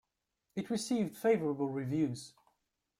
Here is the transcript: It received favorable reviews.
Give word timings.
It 0.55 0.71
received 0.71 1.15
favorable 1.15 1.69
reviews. 1.69 2.33